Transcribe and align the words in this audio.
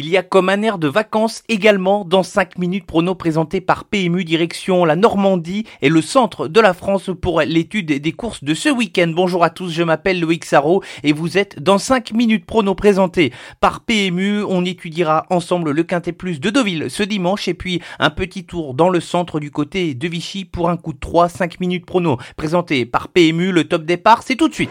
Il 0.00 0.08
y 0.08 0.16
a 0.16 0.22
comme 0.22 0.48
un 0.48 0.62
air 0.62 0.78
de 0.78 0.86
vacances 0.86 1.42
également 1.48 2.04
dans 2.04 2.22
5 2.22 2.56
minutes 2.56 2.86
prono 2.86 3.16
présenté 3.16 3.60
par 3.60 3.84
PMU 3.84 4.22
direction 4.22 4.84
la 4.84 4.94
Normandie 4.94 5.64
et 5.82 5.88
le 5.88 6.02
centre 6.02 6.46
de 6.46 6.60
la 6.60 6.72
France 6.72 7.10
pour 7.20 7.40
l'étude 7.40 8.00
des 8.00 8.12
courses 8.12 8.44
de 8.44 8.54
ce 8.54 8.68
week-end. 8.68 9.10
Bonjour 9.12 9.42
à 9.42 9.50
tous, 9.50 9.72
je 9.72 9.82
m'appelle 9.82 10.20
Loïc 10.20 10.44
Sarro 10.44 10.84
et 11.02 11.12
vous 11.12 11.36
êtes 11.36 11.60
dans 11.60 11.78
5 11.78 12.12
minutes 12.12 12.46
prono 12.46 12.76
présenté 12.76 13.32
par 13.58 13.80
PMU. 13.80 14.44
On 14.44 14.64
étudiera 14.64 15.26
ensemble 15.30 15.72
le 15.72 15.82
Quintet 15.82 16.12
Plus 16.12 16.38
de 16.38 16.50
Deauville 16.50 16.92
ce 16.92 17.02
dimanche 17.02 17.48
et 17.48 17.54
puis 17.54 17.82
un 17.98 18.10
petit 18.10 18.44
tour 18.44 18.74
dans 18.74 18.90
le 18.90 19.00
centre 19.00 19.40
du 19.40 19.50
côté 19.50 19.94
de 19.94 20.06
Vichy 20.06 20.44
pour 20.44 20.70
un 20.70 20.76
coup 20.76 20.92
de 20.92 21.00
3, 21.00 21.28
5 21.28 21.58
minutes 21.58 21.86
prono 21.86 22.18
présenté 22.36 22.86
par 22.86 23.08
PMU. 23.08 23.50
Le 23.50 23.64
top 23.64 23.82
départ, 23.82 24.22
c'est 24.22 24.36
tout 24.36 24.48
de 24.48 24.54
suite. 24.54 24.70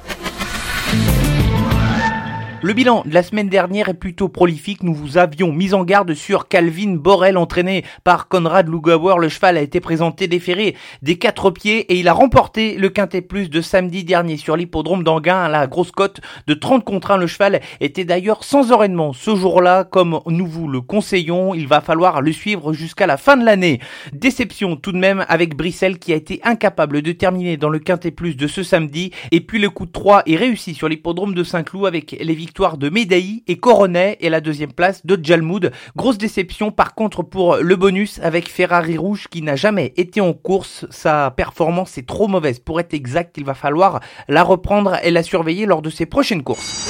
Le 2.63 2.73
bilan 2.73 3.01
de 3.07 3.13
la 3.15 3.23
semaine 3.23 3.49
dernière 3.49 3.89
est 3.89 3.95
plutôt 3.95 4.29
prolifique. 4.29 4.83
Nous 4.83 4.93
vous 4.93 5.17
avions 5.17 5.51
mis 5.51 5.73
en 5.73 5.83
garde 5.83 6.13
sur 6.13 6.47
Calvin 6.47 6.93
Borel, 6.93 7.35
entraîné 7.35 7.83
par 8.03 8.27
Conrad 8.27 8.69
Lugauer. 8.69 9.15
Le 9.19 9.29
cheval 9.29 9.57
a 9.57 9.61
été 9.61 9.79
présenté 9.79 10.27
déféré 10.27 10.75
des 11.01 11.17
quatre 11.17 11.49
pieds 11.49 11.91
et 11.91 11.99
il 11.99 12.07
a 12.07 12.13
remporté 12.13 12.75
le 12.75 12.89
Quintet 12.89 13.21
Plus 13.21 13.49
de 13.49 13.61
samedi 13.61 14.03
dernier 14.03 14.37
sur 14.37 14.55
l'hippodrome 14.55 15.03
d'Anguin 15.03 15.41
à 15.41 15.49
la 15.49 15.65
grosse 15.65 15.89
cote 15.89 16.21
de 16.45 16.53
30 16.53 16.85
contre 16.85 17.09
1. 17.09 17.17
Le 17.17 17.25
cheval 17.25 17.61
était 17.79 18.05
d'ailleurs 18.05 18.43
sans 18.43 18.71
enraînement 18.71 19.11
ce 19.11 19.35
jour-là, 19.35 19.83
comme 19.83 20.19
nous 20.27 20.45
vous 20.45 20.67
le 20.67 20.81
conseillons. 20.81 21.55
Il 21.55 21.67
va 21.67 21.81
falloir 21.81 22.21
le 22.21 22.31
suivre 22.31 22.73
jusqu'à 22.73 23.07
la 23.07 23.17
fin 23.17 23.37
de 23.37 23.43
l'année. 23.43 23.79
Déception 24.13 24.75
tout 24.75 24.91
de 24.91 24.99
même 24.99 25.25
avec 25.29 25.55
Brissel 25.55 25.97
qui 25.97 26.13
a 26.13 26.15
été 26.15 26.39
incapable 26.43 27.01
de 27.01 27.11
terminer 27.11 27.57
dans 27.57 27.69
le 27.69 27.79
Quintet 27.79 28.11
Plus 28.11 28.37
de 28.37 28.45
ce 28.45 28.61
samedi. 28.61 29.09
Et 29.31 29.41
puis 29.41 29.57
le 29.57 29.71
coup 29.71 29.87
de 29.87 29.91
3 29.91 30.21
est 30.27 30.35
réussi 30.35 30.75
sur 30.75 30.87
l'hippodrome 30.87 31.33
de 31.33 31.43
Saint-Cloud 31.43 31.87
avec 31.87 32.15
les 32.21 32.35
victoire 32.51 32.77
de 32.77 32.89
Medaï 32.89 33.43
et 33.47 33.55
Coronet 33.55 34.17
et 34.19 34.29
la 34.29 34.41
deuxième 34.41 34.73
place 34.73 35.05
de 35.05 35.17
Jalmoud. 35.23 35.71
Grosse 35.95 36.17
déception 36.17 36.69
par 36.69 36.95
contre 36.95 37.23
pour 37.23 37.55
le 37.55 37.75
bonus 37.77 38.19
avec 38.21 38.49
Ferrari 38.49 38.97
Rouge 38.97 39.29
qui 39.31 39.41
n'a 39.41 39.55
jamais 39.55 39.93
été 39.95 40.19
en 40.19 40.33
course. 40.33 40.85
Sa 40.89 41.31
performance 41.31 41.97
est 41.97 42.05
trop 42.05 42.27
mauvaise. 42.27 42.59
Pour 42.59 42.81
être 42.81 42.93
exact, 42.93 43.37
il 43.37 43.45
va 43.45 43.53
falloir 43.53 44.01
la 44.27 44.43
reprendre 44.43 44.97
et 45.01 45.11
la 45.11 45.23
surveiller 45.23 45.65
lors 45.65 45.81
de 45.81 45.89
ses 45.89 46.05
prochaines 46.05 46.43
courses. 46.43 46.89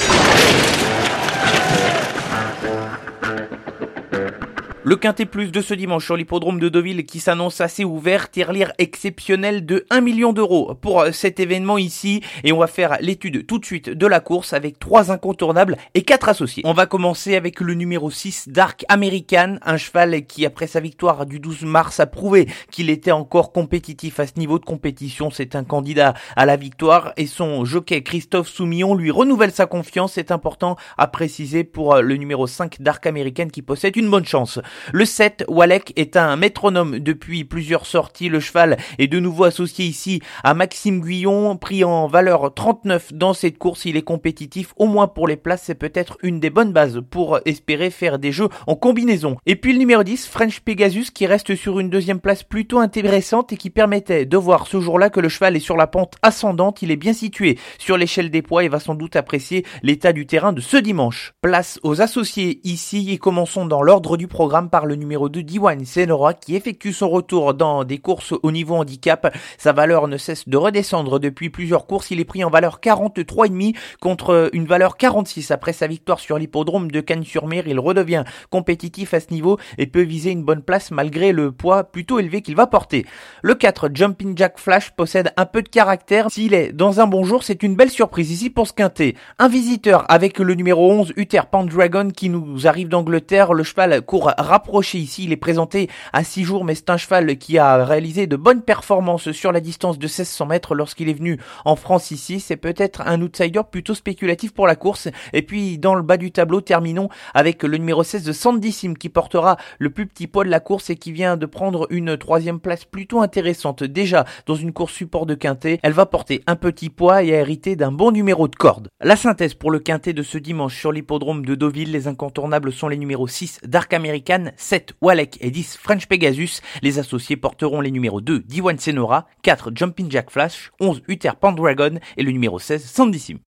Le 4.84 4.96
quintet 4.96 5.26
plus 5.26 5.52
de 5.52 5.60
ce 5.60 5.74
dimanche 5.74 6.04
sur 6.04 6.16
l'hippodrome 6.16 6.58
de 6.58 6.68
Deauville 6.68 7.06
qui 7.06 7.20
s'annonce 7.20 7.60
assez 7.60 7.84
ouvert, 7.84 8.32
tirelire 8.32 8.72
exceptionnel 8.78 9.64
de 9.64 9.86
1 9.90 10.00
million 10.00 10.32
d'euros 10.32 10.74
pour 10.74 11.06
cet 11.12 11.38
événement 11.38 11.78
ici 11.78 12.20
et 12.42 12.50
on 12.50 12.58
va 12.58 12.66
faire 12.66 12.96
l'étude 13.00 13.46
tout 13.46 13.60
de 13.60 13.64
suite 13.64 13.90
de 13.90 14.06
la 14.08 14.18
course 14.18 14.52
avec 14.52 14.80
trois 14.80 15.12
incontournables 15.12 15.76
et 15.94 16.02
quatre 16.02 16.28
associés. 16.28 16.64
On 16.66 16.72
va 16.72 16.86
commencer 16.86 17.36
avec 17.36 17.60
le 17.60 17.74
numéro 17.74 18.10
6 18.10 18.48
Dark 18.48 18.84
American, 18.88 19.58
un 19.62 19.76
cheval 19.76 20.26
qui 20.26 20.44
après 20.44 20.66
sa 20.66 20.80
victoire 20.80 21.26
du 21.26 21.38
12 21.38 21.62
mars 21.62 22.00
a 22.00 22.06
prouvé 22.06 22.48
qu'il 22.72 22.90
était 22.90 23.12
encore 23.12 23.52
compétitif 23.52 24.18
à 24.18 24.26
ce 24.26 24.32
niveau 24.36 24.58
de 24.58 24.64
compétition. 24.64 25.30
C'est 25.30 25.54
un 25.54 25.62
candidat 25.62 26.14
à 26.34 26.44
la 26.44 26.56
victoire 26.56 27.12
et 27.16 27.28
son 27.28 27.64
jockey 27.64 28.02
Christophe 28.02 28.48
Soumillon 28.48 28.96
lui 28.96 29.12
renouvelle 29.12 29.52
sa 29.52 29.66
confiance. 29.66 30.14
C'est 30.14 30.32
important 30.32 30.74
à 30.98 31.06
préciser 31.06 31.62
pour 31.62 31.98
le 32.02 32.16
numéro 32.16 32.48
5 32.48 32.82
Dark 32.82 33.06
American 33.06 33.46
qui 33.46 33.62
possède 33.62 33.96
une 33.96 34.10
bonne 34.10 34.26
chance. 34.26 34.58
Le 34.92 35.04
7, 35.04 35.44
Walek, 35.48 35.92
est 35.96 36.16
un 36.16 36.36
métronome 36.36 36.98
depuis 36.98 37.44
plusieurs 37.44 37.86
sorties. 37.86 38.28
Le 38.28 38.40
cheval 38.40 38.76
est 38.98 39.06
de 39.06 39.20
nouveau 39.20 39.44
associé 39.44 39.84
ici 39.84 40.20
à 40.44 40.54
Maxime 40.54 41.00
Guillon, 41.00 41.56
pris 41.56 41.84
en 41.84 42.06
valeur 42.06 42.52
39 42.54 43.12
dans 43.12 43.34
cette 43.34 43.58
course. 43.58 43.84
Il 43.84 43.96
est 43.96 44.02
compétitif, 44.02 44.74
au 44.76 44.86
moins 44.86 45.08
pour 45.08 45.28
les 45.28 45.36
places. 45.36 45.62
C'est 45.64 45.74
peut-être 45.74 46.18
une 46.22 46.40
des 46.40 46.50
bonnes 46.50 46.72
bases 46.72 47.00
pour 47.10 47.40
espérer 47.44 47.90
faire 47.90 48.18
des 48.18 48.32
jeux 48.32 48.48
en 48.66 48.74
combinaison. 48.74 49.36
Et 49.46 49.56
puis 49.56 49.72
le 49.72 49.78
numéro 49.78 50.02
10, 50.02 50.26
French 50.26 50.60
Pegasus, 50.60 51.10
qui 51.10 51.26
reste 51.26 51.54
sur 51.54 51.80
une 51.80 51.90
deuxième 51.90 52.20
place 52.20 52.42
plutôt 52.42 52.78
intéressante 52.78 53.52
et 53.52 53.56
qui 53.56 53.70
permettait 53.70 54.26
de 54.26 54.36
voir 54.36 54.66
ce 54.66 54.80
jour-là 54.80 55.10
que 55.10 55.20
le 55.20 55.28
cheval 55.28 55.56
est 55.56 55.60
sur 55.60 55.76
la 55.76 55.86
pente 55.86 56.16
ascendante. 56.22 56.82
Il 56.82 56.90
est 56.90 56.96
bien 56.96 57.12
situé 57.12 57.58
sur 57.78 57.96
l'échelle 57.96 58.30
des 58.30 58.42
poids 58.42 58.64
et 58.64 58.68
va 58.68 58.80
sans 58.80 58.94
doute 58.94 59.16
apprécier 59.16 59.64
l'état 59.82 60.12
du 60.12 60.26
terrain 60.26 60.52
de 60.52 60.60
ce 60.60 60.76
dimanche. 60.76 61.34
Place 61.42 61.78
aux 61.82 62.00
associés 62.00 62.60
ici 62.64 63.12
et 63.12 63.18
commençons 63.18 63.66
dans 63.66 63.82
l'ordre 63.82 64.16
du 64.16 64.28
programme 64.28 64.61
par 64.70 64.86
le 64.86 64.96
numéro 64.96 65.28
2 65.28 65.42
Diwan 65.42 65.84
Senora 65.84 66.34
qui 66.34 66.56
effectue 66.56 66.92
son 66.92 67.08
retour 67.08 67.54
dans 67.54 67.84
des 67.84 67.98
courses 67.98 68.34
au 68.42 68.52
niveau 68.52 68.76
handicap. 68.76 69.34
Sa 69.58 69.72
valeur 69.72 70.08
ne 70.08 70.16
cesse 70.16 70.48
de 70.48 70.56
redescendre 70.56 71.18
depuis 71.18 71.50
plusieurs 71.50 71.86
courses. 71.86 72.10
Il 72.10 72.20
est 72.20 72.24
pris 72.24 72.44
en 72.44 72.50
valeur 72.50 72.80
43,5 72.82 73.74
contre 74.00 74.50
une 74.52 74.66
valeur 74.66 74.96
46 74.96 75.50
après 75.50 75.72
sa 75.72 75.86
victoire 75.86 76.20
sur 76.20 76.38
l'hippodrome 76.38 76.90
de 76.90 77.00
Cannes-sur-Mer. 77.00 77.64
Il 77.66 77.80
redevient 77.80 78.24
compétitif 78.50 79.14
à 79.14 79.20
ce 79.20 79.30
niveau 79.30 79.58
et 79.78 79.86
peut 79.86 80.02
viser 80.02 80.30
une 80.30 80.44
bonne 80.44 80.62
place 80.62 80.90
malgré 80.90 81.32
le 81.32 81.52
poids 81.52 81.84
plutôt 81.84 82.18
élevé 82.18 82.42
qu'il 82.42 82.56
va 82.56 82.66
porter. 82.66 83.06
Le 83.42 83.54
4 83.54 83.90
Jumping 83.94 84.36
Jack 84.36 84.58
Flash 84.58 84.90
possède 84.90 85.32
un 85.36 85.46
peu 85.46 85.62
de 85.62 85.68
caractère. 85.68 86.30
S'il 86.30 86.54
est 86.54 86.72
dans 86.72 87.00
un 87.00 87.06
bon 87.06 87.24
jour, 87.24 87.42
c'est 87.42 87.62
une 87.62 87.76
belle 87.76 87.90
surprise 87.90 88.30
ici 88.30 88.50
pour 88.50 88.66
ce 88.66 88.72
quintet. 88.72 89.14
Un 89.38 89.48
visiteur 89.48 90.04
avec 90.08 90.38
le 90.38 90.54
numéro 90.54 90.90
11 90.90 91.12
Uther 91.16 91.42
Pandragon 91.50 92.10
qui 92.10 92.28
nous 92.28 92.66
arrive 92.66 92.88
d'Angleterre. 92.88 93.52
Le 93.52 93.62
cheval 93.62 94.02
court 94.02 94.32
rapproché 94.52 94.98
ici. 94.98 95.24
Il 95.24 95.32
est 95.32 95.36
présenté 95.36 95.88
à 96.12 96.24
6 96.24 96.44
jours, 96.44 96.64
mais 96.64 96.74
c'est 96.74 96.90
un 96.90 96.98
cheval 96.98 97.38
qui 97.38 97.56
a 97.56 97.84
réalisé 97.84 98.26
de 98.26 98.36
bonnes 98.36 98.60
performances 98.60 99.32
sur 99.32 99.50
la 99.50 99.60
distance 99.60 99.98
de 99.98 100.06
1600 100.06 100.44
mètres 100.46 100.74
lorsqu'il 100.74 101.08
est 101.08 101.14
venu 101.14 101.38
en 101.64 101.74
France 101.74 102.10
ici. 102.10 102.38
C'est 102.38 102.58
peut-être 102.58 103.00
un 103.06 103.22
outsider 103.22 103.62
plutôt 103.70 103.94
spéculatif 103.94 104.52
pour 104.52 104.66
la 104.66 104.76
course. 104.76 105.08
Et 105.32 105.40
puis, 105.40 105.78
dans 105.78 105.94
le 105.94 106.02
bas 106.02 106.18
du 106.18 106.32
tableau, 106.32 106.60
terminons 106.60 107.08
avec 107.32 107.62
le 107.62 107.78
numéro 107.78 108.02
16 108.02 108.24
de 108.24 108.32
Sandissime 108.32 108.98
qui 108.98 109.08
portera 109.08 109.56
le 109.78 109.88
plus 109.88 110.06
petit 110.06 110.26
poids 110.26 110.44
de 110.44 110.50
la 110.50 110.60
course 110.60 110.90
et 110.90 110.96
qui 110.96 111.12
vient 111.12 111.38
de 111.38 111.46
prendre 111.46 111.86
une 111.88 112.18
troisième 112.18 112.60
place 112.60 112.84
plutôt 112.84 113.22
intéressante. 113.22 113.82
Déjà, 113.82 114.26
dans 114.44 114.54
une 114.54 114.74
course 114.74 114.92
support 114.92 115.24
de 115.24 115.34
quintet, 115.34 115.80
elle 115.82 115.92
va 115.92 116.04
porter 116.04 116.42
un 116.46 116.56
petit 116.56 116.90
poids 116.90 117.22
et 117.22 117.34
a 117.34 117.40
hérité 117.40 117.74
d'un 117.74 117.92
bon 117.92 118.10
numéro 118.10 118.48
de 118.48 118.56
corde. 118.56 118.88
La 119.00 119.16
synthèse 119.16 119.54
pour 119.54 119.70
le 119.70 119.78
quintet 119.78 120.12
de 120.12 120.22
ce 120.22 120.36
dimanche 120.36 120.78
sur 120.78 120.92
l'hippodrome 120.92 121.46
de 121.46 121.54
Deauville, 121.54 121.90
les 121.90 122.06
incontournables 122.06 122.72
sont 122.72 122.88
les 122.88 122.98
numéros 122.98 123.28
6 123.28 123.60
Dark 123.64 123.94
American, 123.94 124.41
7 124.56 124.94
Walek 125.00 125.38
et 125.40 125.50
10 125.50 125.76
French 125.76 126.06
Pegasus. 126.06 126.60
Les 126.82 126.98
associés 126.98 127.36
porteront 127.36 127.80
les 127.80 127.90
numéros 127.90 128.20
2 128.20 128.40
Diwan 128.40 128.78
Senora, 128.78 129.26
4 129.42 129.70
Jumping 129.74 130.10
Jack 130.10 130.30
Flash, 130.30 130.72
11 130.80 131.02
Uther 131.08 131.32
Pandragon 131.40 131.98
et 132.16 132.22
le 132.22 132.32
numéro 132.32 132.58
16 132.58 132.84
Sandissime. 132.84 133.38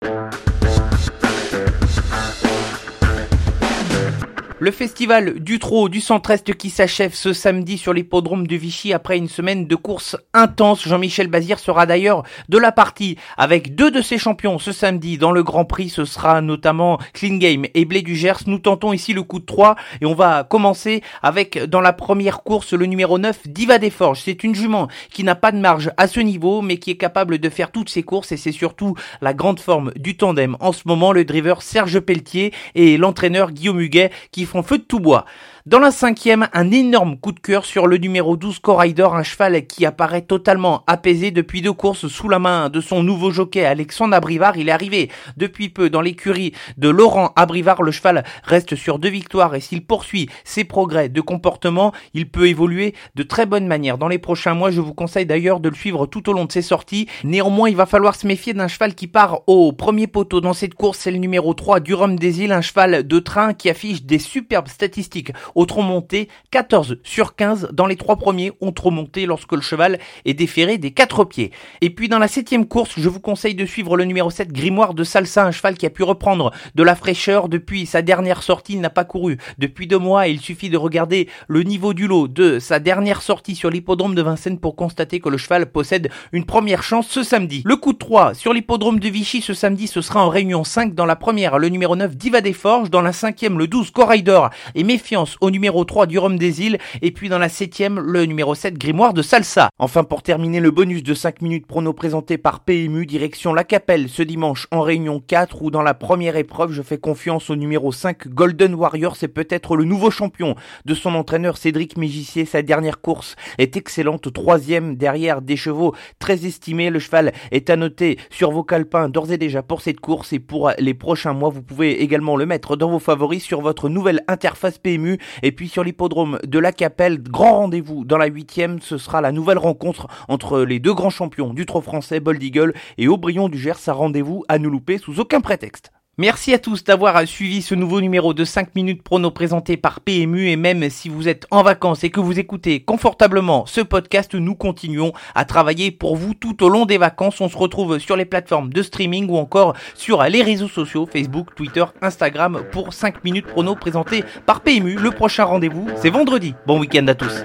Le 4.60 4.70
festival 4.70 5.40
du 5.40 5.58
trot 5.58 5.88
du 5.88 6.00
centre-est 6.00 6.54
qui 6.54 6.70
s'achève 6.70 7.12
ce 7.12 7.32
samedi 7.32 7.76
sur 7.76 7.92
l'hippodrome 7.92 8.46
de 8.46 8.54
Vichy 8.54 8.92
après 8.92 9.18
une 9.18 9.28
semaine 9.28 9.66
de 9.66 9.74
course 9.74 10.16
intense. 10.32 10.86
Jean-Michel 10.86 11.26
Bazir 11.26 11.58
sera 11.58 11.86
d'ailleurs 11.86 12.22
de 12.48 12.56
la 12.56 12.70
partie 12.70 13.18
avec 13.36 13.74
deux 13.74 13.90
de 13.90 14.00
ses 14.00 14.16
champions 14.16 14.60
ce 14.60 14.70
samedi 14.70 15.18
dans 15.18 15.32
le 15.32 15.42
Grand 15.42 15.64
Prix. 15.64 15.88
Ce 15.88 16.04
sera 16.04 16.40
notamment 16.40 17.00
Clean 17.14 17.34
Game 17.38 17.64
et 17.74 17.84
Blé 17.84 18.02
du 18.02 18.14
Gers. 18.14 18.46
Nous 18.46 18.60
tentons 18.60 18.92
ici 18.92 19.12
le 19.12 19.24
coup 19.24 19.40
de 19.40 19.44
3 19.44 19.74
et 20.00 20.06
on 20.06 20.14
va 20.14 20.44
commencer 20.44 21.02
avec 21.20 21.58
dans 21.58 21.80
la 21.80 21.92
première 21.92 22.44
course 22.44 22.74
le 22.74 22.86
numéro 22.86 23.18
9 23.18 23.48
Diva 23.48 23.78
des 23.78 23.90
Forges. 23.90 24.22
C'est 24.24 24.44
une 24.44 24.54
jument 24.54 24.86
qui 25.10 25.24
n'a 25.24 25.34
pas 25.34 25.50
de 25.50 25.58
marge 25.58 25.90
à 25.96 26.06
ce 26.06 26.20
niveau 26.20 26.62
mais 26.62 26.76
qui 26.76 26.92
est 26.92 26.96
capable 26.96 27.38
de 27.38 27.48
faire 27.48 27.72
toutes 27.72 27.90
ses 27.90 28.04
courses 28.04 28.30
et 28.30 28.36
c'est 28.36 28.52
surtout 28.52 28.94
la 29.20 29.34
grande 29.34 29.58
forme 29.58 29.90
du 29.96 30.16
tandem. 30.16 30.56
En 30.60 30.70
ce 30.70 30.82
moment, 30.86 31.10
le 31.10 31.24
driver 31.24 31.60
Serge 31.60 31.98
Pelletier 31.98 32.52
et 32.76 32.96
l'entraîneur 32.96 33.50
Guillaume 33.50 33.80
Huguet 33.80 34.12
qui 34.30 34.43
font 34.46 34.62
feu 34.62 34.78
de 34.78 34.82
tout 34.82 35.00
bois. 35.00 35.24
Dans 35.66 35.78
la 35.78 35.90
cinquième, 35.90 36.46
un 36.52 36.70
énorme 36.72 37.16
coup 37.16 37.32
de 37.32 37.40
cœur 37.40 37.64
sur 37.64 37.86
le 37.86 37.96
numéro 37.96 38.36
12 38.36 38.58
Corrider, 38.58 39.08
un 39.10 39.22
cheval 39.22 39.66
qui 39.66 39.86
apparaît 39.86 40.20
totalement 40.20 40.84
apaisé 40.86 41.30
depuis 41.30 41.62
deux 41.62 41.72
courses 41.72 42.06
sous 42.06 42.28
la 42.28 42.38
main 42.38 42.68
de 42.68 42.82
son 42.82 43.02
nouveau 43.02 43.30
jockey 43.30 43.64
Alexandre 43.64 44.14
Abrivard. 44.14 44.58
Il 44.58 44.68
est 44.68 44.72
arrivé 44.72 45.10
depuis 45.38 45.70
peu 45.70 45.88
dans 45.88 46.02
l'écurie 46.02 46.52
de 46.76 46.90
Laurent 46.90 47.32
Abrivard. 47.34 47.82
Le 47.82 47.92
cheval 47.92 48.24
reste 48.42 48.76
sur 48.76 48.98
deux 48.98 49.08
victoires 49.08 49.54
et 49.54 49.60
s'il 49.60 49.86
poursuit 49.86 50.28
ses 50.44 50.64
progrès 50.64 51.08
de 51.08 51.22
comportement, 51.22 51.94
il 52.12 52.28
peut 52.28 52.46
évoluer 52.46 52.94
de 53.14 53.22
très 53.22 53.46
bonne 53.46 53.66
manière. 53.66 53.96
Dans 53.96 54.08
les 54.08 54.18
prochains 54.18 54.52
mois, 54.52 54.70
je 54.70 54.82
vous 54.82 54.92
conseille 54.92 55.24
d'ailleurs 55.24 55.60
de 55.60 55.70
le 55.70 55.74
suivre 55.74 56.04
tout 56.04 56.28
au 56.28 56.34
long 56.34 56.44
de 56.44 56.52
ses 56.52 56.60
sorties. 56.60 57.08
Néanmoins, 57.24 57.70
il 57.70 57.76
va 57.76 57.86
falloir 57.86 58.16
se 58.16 58.26
méfier 58.26 58.52
d'un 58.52 58.68
cheval 58.68 58.94
qui 58.94 59.06
part 59.06 59.40
au 59.46 59.72
premier 59.72 60.08
poteau 60.08 60.42
dans 60.42 60.52
cette 60.52 60.74
course. 60.74 60.98
C'est 60.98 61.10
le 61.10 61.16
numéro 61.16 61.54
3 61.54 61.80
Durham 61.80 62.18
des 62.18 62.42
Îles, 62.42 62.52
un 62.52 62.60
cheval 62.60 63.08
de 63.08 63.18
train 63.18 63.54
qui 63.54 63.70
affiche 63.70 64.02
des 64.02 64.18
superbes 64.18 64.68
statistiques 64.68 65.32
autre 65.54 65.82
monté 65.82 66.28
14 66.50 66.98
sur 67.02 67.34
15 67.34 67.68
dans 67.72 67.86
les 67.86 67.96
trois 67.96 68.16
premiers 68.16 68.52
ont 68.60 68.72
trop 68.72 68.90
monté 68.90 69.26
lorsque 69.26 69.52
le 69.52 69.60
cheval 69.60 69.98
est 70.24 70.34
déféré 70.34 70.78
des 70.78 70.92
quatre 70.92 71.24
pieds. 71.24 71.50
Et 71.80 71.90
puis 71.90 72.08
dans 72.08 72.18
la 72.18 72.28
septième 72.28 72.66
course, 72.66 72.94
je 72.96 73.08
vous 73.08 73.20
conseille 73.20 73.54
de 73.54 73.66
suivre 73.66 73.96
le 73.96 74.04
numéro 74.04 74.30
7 74.30 74.52
Grimoire 74.52 74.94
de 74.94 75.04
Salsa, 75.04 75.44
un 75.44 75.50
cheval 75.50 75.76
qui 75.76 75.86
a 75.86 75.90
pu 75.90 76.02
reprendre 76.02 76.52
de 76.74 76.82
la 76.82 76.94
fraîcheur 76.94 77.48
depuis 77.48 77.86
sa 77.86 78.02
dernière 78.02 78.42
sortie, 78.42 78.74
il 78.74 78.80
n'a 78.80 78.90
pas 78.90 79.04
couru 79.04 79.38
depuis 79.58 79.86
deux 79.86 79.98
mois. 79.98 80.28
Et 80.28 80.30
il 80.30 80.40
suffit 80.40 80.70
de 80.70 80.76
regarder 80.76 81.28
le 81.48 81.62
niveau 81.62 81.94
du 81.94 82.06
lot 82.06 82.28
de 82.28 82.58
sa 82.58 82.78
dernière 82.78 83.22
sortie 83.22 83.54
sur 83.54 83.70
l'hippodrome 83.70 84.14
de 84.14 84.22
Vincennes 84.22 84.58
pour 84.58 84.76
constater 84.76 85.20
que 85.20 85.28
le 85.28 85.38
cheval 85.38 85.66
possède 85.70 86.10
une 86.32 86.44
première 86.44 86.82
chance 86.82 87.08
ce 87.08 87.22
samedi. 87.22 87.62
Le 87.64 87.76
coup 87.76 87.92
de 87.92 87.98
3 87.98 88.34
sur 88.34 88.52
l'hippodrome 88.52 89.00
de 89.00 89.08
Vichy 89.08 89.40
ce 89.40 89.54
samedi, 89.54 89.86
ce 89.86 90.00
sera 90.00 90.24
en 90.24 90.28
réunion 90.28 90.64
5 90.64 90.94
dans 90.94 91.06
la 91.06 91.16
première, 91.16 91.58
le 91.58 91.68
numéro 91.68 91.96
9 91.96 92.16
Diva 92.16 92.40
des 92.40 92.52
Forges, 92.52 92.90
dans 92.90 93.02
la 93.02 93.12
cinquième 93.12 93.58
le 93.58 93.66
12 93.66 93.90
Corail 93.90 94.22
d'Or. 94.22 94.50
Et 94.74 94.84
Méfiance 94.84 95.36
au 95.44 95.50
numéro 95.50 95.84
3 95.84 96.06
du 96.06 96.18
Rhum 96.18 96.38
des 96.38 96.62
Îles 96.62 96.78
et 97.02 97.10
puis 97.10 97.28
dans 97.28 97.38
la 97.38 97.48
septième 97.48 98.00
le 98.00 98.24
numéro 98.24 98.54
7 98.54 98.78
Grimoire 98.78 99.12
de 99.12 99.20
Salsa. 99.20 99.68
Enfin 99.78 100.02
pour 100.02 100.22
terminer 100.22 100.60
le 100.60 100.70
bonus 100.70 101.02
de 101.02 101.12
5 101.12 101.42
minutes 101.42 101.66
prono 101.66 101.92
présenté 101.92 102.38
par 102.38 102.60
PMU 102.60 103.04
direction 103.04 103.52
La 103.52 103.64
Capelle 103.64 104.08
ce 104.08 104.22
dimanche 104.22 104.66
en 104.70 104.80
réunion 104.80 105.20
4 105.20 105.62
où 105.62 105.70
dans 105.70 105.82
la 105.82 105.94
première 105.94 106.36
épreuve 106.36 106.72
je 106.72 106.80
fais 106.80 106.98
confiance 106.98 107.50
au 107.50 107.56
numéro 107.56 107.92
5 107.92 108.28
Golden 108.28 108.74
Warrior, 108.74 109.16
c'est 109.16 109.28
peut-être 109.28 109.76
le 109.76 109.84
nouveau 109.84 110.10
champion 110.10 110.54
de 110.86 110.94
son 110.94 111.14
entraîneur 111.14 111.58
Cédric 111.58 111.98
Mégissier. 111.98 112.46
Sa 112.46 112.62
dernière 112.62 113.00
course 113.00 113.36
est 113.58 113.76
excellente, 113.76 114.32
troisième 114.32 114.96
derrière 114.96 115.42
des 115.42 115.56
chevaux 115.56 115.94
très 116.18 116.46
estimés. 116.46 116.90
Le 116.90 116.98
cheval 116.98 117.32
est 117.50 117.70
noter 117.76 118.18
sur 118.30 118.50
vos 118.50 118.64
calepins 118.64 119.08
d'ores 119.08 119.32
et 119.32 119.38
déjà 119.38 119.62
pour 119.62 119.80
cette 119.80 120.00
course 120.00 120.32
et 120.32 120.38
pour 120.38 120.70
les 120.78 120.94
prochains 120.94 121.32
mois. 121.32 121.50
Vous 121.50 121.62
pouvez 121.62 122.02
également 122.02 122.36
le 122.36 122.46
mettre 122.46 122.76
dans 122.76 122.90
vos 122.90 122.98
favoris 122.98 123.42
sur 123.42 123.60
votre 123.60 123.88
nouvelle 123.88 124.22
interface 124.28 124.78
PMU 124.78 125.18
et 125.42 125.52
puis 125.52 125.68
sur 125.68 125.84
l'hippodrome 125.84 126.38
de 126.46 126.58
la 126.58 126.72
Capelle. 126.72 127.22
Grand 127.22 127.58
rendez-vous 127.58 128.04
dans 128.04 128.18
la 128.18 128.26
huitième, 128.26 128.80
ce 128.80 128.98
sera 128.98 129.20
la 129.20 129.32
nouvelle 129.32 129.58
rencontre 129.58 130.06
entre 130.28 130.60
les 130.60 130.78
deux 130.78 130.94
grands 130.94 131.10
champions 131.10 131.54
du 131.54 131.66
trot 131.66 131.80
français, 131.80 132.20
Bold 132.20 132.42
Eagle 132.42 132.74
et 132.98 133.08
Aubryon 133.08 133.48
du 133.48 133.58
Gers. 133.58 133.88
Un 133.88 133.92
rendez-vous 133.92 134.44
à 134.48 134.58
nous 134.58 134.70
louper 134.70 134.98
sous 134.98 135.20
aucun 135.20 135.40
prétexte. 135.40 135.90
Merci 136.16 136.54
à 136.54 136.60
tous 136.60 136.84
d'avoir 136.84 137.26
suivi 137.26 137.60
ce 137.60 137.74
nouveau 137.74 138.00
numéro 138.00 138.34
de 138.34 138.44
5 138.44 138.76
minutes 138.76 139.02
prono 139.02 139.32
présenté 139.32 139.76
par 139.76 140.00
PMU 140.00 140.48
et 140.48 140.54
même 140.54 140.88
si 140.88 141.08
vous 141.08 141.26
êtes 141.26 141.44
en 141.50 141.64
vacances 141.64 142.04
et 142.04 142.10
que 142.10 142.20
vous 142.20 142.38
écoutez 142.38 142.84
confortablement 142.84 143.66
ce 143.66 143.80
podcast, 143.80 144.32
nous 144.36 144.54
continuons 144.54 145.12
à 145.34 145.44
travailler 145.44 145.90
pour 145.90 146.14
vous 146.14 146.34
tout 146.34 146.62
au 146.62 146.68
long 146.68 146.86
des 146.86 146.98
vacances. 146.98 147.40
On 147.40 147.48
se 147.48 147.56
retrouve 147.56 147.98
sur 147.98 148.14
les 148.14 148.26
plateformes 148.26 148.72
de 148.72 148.82
streaming 148.82 149.28
ou 149.28 149.36
encore 149.38 149.74
sur 149.96 150.22
les 150.22 150.42
réseaux 150.42 150.68
sociaux 150.68 151.08
Facebook, 151.12 151.48
Twitter, 151.56 151.84
Instagram 152.00 152.62
pour 152.70 152.94
5 152.94 153.24
minutes 153.24 153.48
prono 153.48 153.74
présenté 153.74 154.22
par 154.46 154.60
PMU. 154.60 154.94
Le 154.94 155.10
prochain 155.10 155.42
rendez-vous, 155.42 155.88
c'est 155.96 156.10
vendredi. 156.10 156.54
Bon 156.64 156.78
week-end 156.78 157.08
à 157.08 157.16
tous. 157.16 157.44